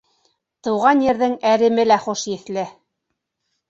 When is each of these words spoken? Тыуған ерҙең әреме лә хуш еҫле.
Тыуған 0.67 1.05
ерҙең 1.09 1.37
әреме 1.53 1.87
лә 1.93 2.01
хуш 2.09 2.27
еҫле. 2.35 2.69